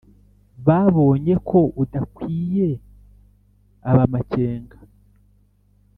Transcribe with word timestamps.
Babonye 0.65 1.33
ko 1.49 1.59
udakwiye 1.83 2.69
ab'amakenga 3.89 4.77